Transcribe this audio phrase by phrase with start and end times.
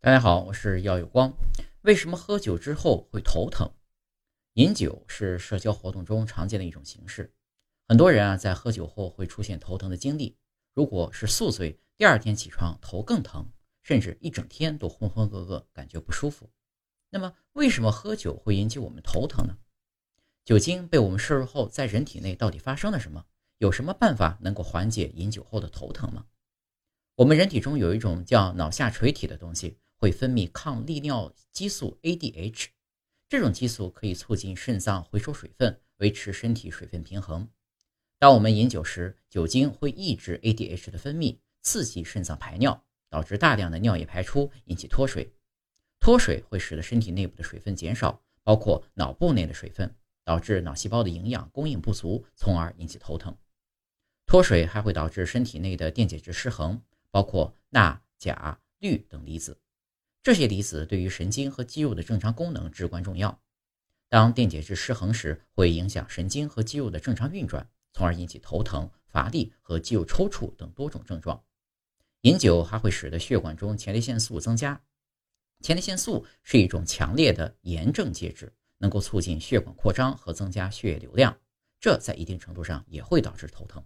[0.00, 1.36] 大家好，我是耀有光。
[1.82, 3.68] 为什么喝酒之后会头疼？
[4.52, 7.34] 饮酒是社交活动中常见的一种形式，
[7.88, 10.36] 很多人啊在喝酒后会出现头疼的经历。
[10.72, 13.44] 如果是宿醉，第二天起床头更疼，
[13.82, 16.48] 甚至一整天都浑浑噩噩，感觉不舒服。
[17.10, 19.58] 那么，为什么喝酒会引起我们头疼呢？
[20.44, 23.26] 酒精被我们摄入后，在人体内到底发生了什么？
[23.58, 26.26] 有什么办法能够缓解饮酒后的头疼吗？
[27.16, 29.80] 我们人体中有一种叫脑下垂体的东西。
[29.98, 32.66] 会分泌抗利尿激素 ADH，
[33.28, 37.48] 这种激素可以促进肾脏回收水分，维持身体水分平衡。
[38.16, 45.32] 当我们饮酒时，酒精会抑制 ADH 的分泌，刺激肾脏排尿，导致大量的尿液排出，引起脱水。
[45.98, 49.92] 脱水会使得身体内部的水分减少，包括脑部内的水分，
[50.22, 53.36] 导致脑细胞的营养供应不足，从而引起头疼。
[54.26, 56.80] 脱水还会导致身体内的电解质失衡，
[57.10, 59.58] 包括钠、钾、氯等离子。
[60.28, 63.40] 这些离子对于神经和肌肉的正常功能至关重要。
[64.10, 71.42] 当电解质失衡时，会影响神经和肌肉的正常运转，从而引起头疼、乏力和肌肉抽搐等多种症状。
[72.20, 74.78] 饮酒还会使得血管中前列腺素增加。
[75.62, 81.34] 前列腺素是一种强烈的炎症介质，能够促进血管扩张和增加血液流量，
[81.80, 83.82] 这在一定程度上也会导致头疼。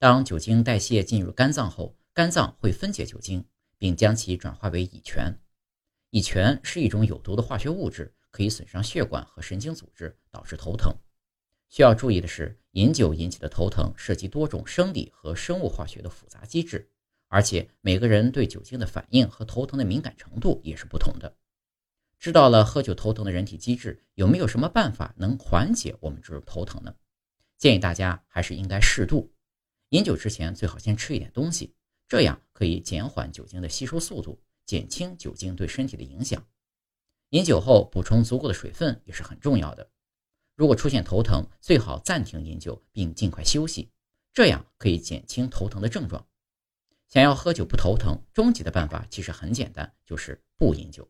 [0.00, 3.44] 当酒精代谢进入肝脏后，肝脏会分解酒精，
[3.78, 5.32] 并将其转化为乙醛。
[6.14, 10.94] 乙醛是一种有毒的化学物质，可以损伤血管和神经组织，导致头疼。
[11.68, 16.88] 需要注意的是，饮酒引起的头疼涉及多种生理和生物化学的复杂机制，
[17.26, 21.36] 而且每个人对酒精的反应和头疼的敏感程度也是不同的。
[22.20, 26.94] 知道了喝酒头疼的人体机制，有没有什么办法能缓解我们这种头疼呢？
[27.58, 29.34] 建议大家还是应该适度。
[29.88, 31.74] 饮酒之前最好先吃一点东西，
[32.06, 34.40] 这样可以减缓酒精的吸收速度。
[34.66, 36.46] 减轻酒精对身体的影响。
[37.30, 39.90] 饮酒后补充足够的水分也是很重要的。
[40.54, 43.90] 如果出现头疼，最好暂停饮酒并尽快休息，
[44.32, 46.26] 这样可以减轻头疼的症状。
[47.08, 51.08] 想要喝酒不头疼，终极的办法其实很简单，就是不饮酒。